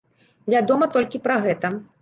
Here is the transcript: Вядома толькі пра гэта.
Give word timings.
Вядома 0.53 0.89
толькі 0.97 1.23
пра 1.29 1.39
гэта. 1.47 1.77